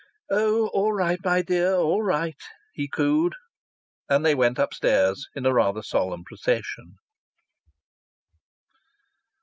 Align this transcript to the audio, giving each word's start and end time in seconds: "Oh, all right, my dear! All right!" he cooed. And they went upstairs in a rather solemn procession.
"Oh, 0.31 0.69
all 0.69 0.93
right, 0.93 1.19
my 1.23 1.43
dear! 1.43 1.75
All 1.75 2.01
right!" 2.01 2.41
he 2.73 2.87
cooed. 2.87 3.33
And 4.09 4.25
they 4.25 4.33
went 4.33 4.57
upstairs 4.57 5.27
in 5.35 5.45
a 5.45 5.53
rather 5.53 5.83
solemn 5.83 6.23
procession. 6.23 6.95